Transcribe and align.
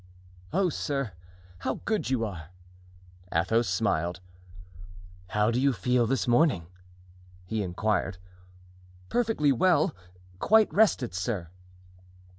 "Oh, 0.51 0.69
sir, 0.69 1.11
how 1.59 1.75
good 1.85 2.09
you 2.09 2.25
are!" 2.25 2.49
Athos 3.31 3.69
smiled. 3.69 4.19
"How 5.27 5.51
do 5.51 5.61
you 5.61 5.71
feel 5.73 6.07
this 6.07 6.27
morning?" 6.27 6.65
he 7.45 7.61
inquired. 7.61 8.17
"Perfectly 9.09 9.51
well; 9.51 9.95
quite 10.39 10.73
rested, 10.73 11.13
sir." 11.13 11.49